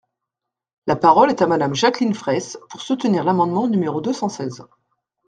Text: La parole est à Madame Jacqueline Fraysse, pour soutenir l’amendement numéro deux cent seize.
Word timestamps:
La 0.87 0.95
parole 0.95 1.29
est 1.29 1.43
à 1.43 1.45
Madame 1.45 1.75
Jacqueline 1.75 2.15
Fraysse, 2.15 2.57
pour 2.71 2.81
soutenir 2.81 3.23
l’amendement 3.23 3.67
numéro 3.67 4.01
deux 4.01 4.13
cent 4.13 4.29
seize. 4.29 4.63